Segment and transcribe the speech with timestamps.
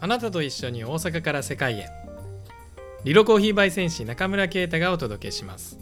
[0.00, 1.88] あなたと一緒に大阪から世界へ。
[3.04, 5.78] リロコーヒー焙煎士中村啓太がお届けします。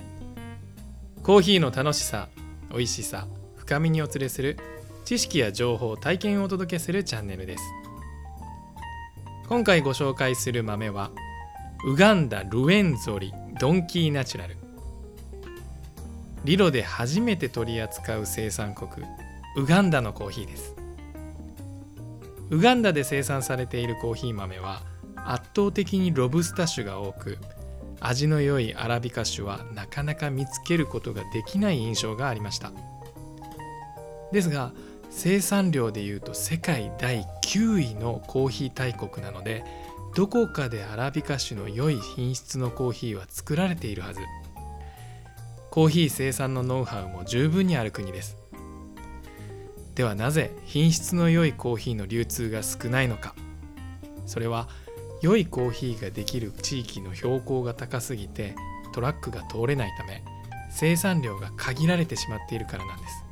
[1.22, 2.28] コーヒーの楽しさ
[2.70, 3.26] 美味しさ
[3.56, 4.56] 深みにお連れする
[5.04, 7.64] 知識や情報体験をお届けするチャンネルです。
[9.48, 11.10] 今回ご紹介する豆は
[11.86, 14.56] ウガンダルエンゾリドンキーナチュラル。
[16.44, 19.06] リロで初めて取り扱う生産国
[19.56, 20.74] ウガンダのコーヒーです。
[22.50, 24.82] ウガンダで生産されているコーヒー豆は
[25.16, 27.38] 圧倒的にロブスタ種が多く
[28.00, 32.72] 味の良いアラビカ種はなかなか見つけることができない印象がありました。
[34.32, 34.72] ですが
[35.10, 39.64] 生産量でいうと世界第9位のコーヒー大国なので
[40.14, 44.20] どこかでアラビカ種の良い品質のコーヒーは作られているはず。
[45.70, 48.38] コーヒー生産のノウハウも十分にある国です。
[49.96, 53.34] ではなぜ品質の良いコーヒーの流通が少ないのか。
[54.26, 54.68] それは
[55.22, 58.54] 良いコーヒーができる地域の標高が高すぎて
[58.92, 60.22] トラックが通れないため
[60.70, 63.24] 生産量が限られてしまっているからなんです。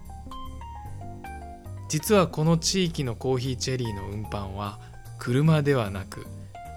[1.88, 4.80] 実はこの地域のコーヒーチェリーの運搬は
[5.18, 6.26] 車ではなく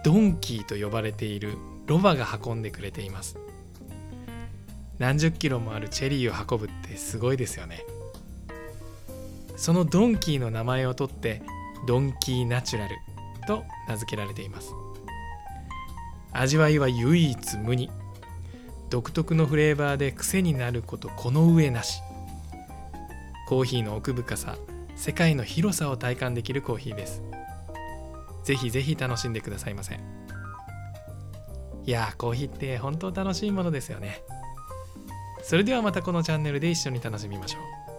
[0.03, 3.38] ドンキーと呼ばれているロバが運んでくれています。
[4.99, 7.85] 何十キロもあるチェリーを運ぶってすごいですよね。
[9.58, 11.41] そのドンキーの名前を取って
[11.88, 12.95] ドンキーナチュラル
[13.47, 14.73] と名付けられています。
[16.31, 17.89] 味わいは唯一無二。
[18.89, 22.02] 独特のフレーバーで癖になることこの上なし。
[23.47, 24.58] コーヒーの奥深さ
[24.95, 27.23] 世界の広さを体感できるコーヒーです。
[28.44, 29.99] ぜひぜひ楽しんでくださいませ。
[31.86, 34.21] いやーコーヒーって本当楽しいものですよね。
[35.42, 37.59] それではまたこのチャンネルで一緒に楽しみましょ
[37.94, 37.97] う。